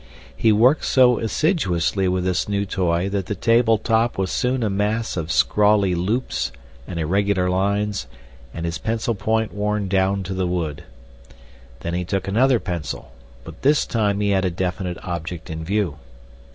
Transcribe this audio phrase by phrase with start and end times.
[0.35, 4.69] He worked so assiduously with this new toy that the table top was soon a
[4.71, 6.51] mass of scrawly loops
[6.87, 8.07] and irregular lines
[8.51, 10.85] and his pencil point worn down to the wood.
[11.81, 13.11] Then he took another pencil,
[13.43, 15.99] but this time he had a definite object in view.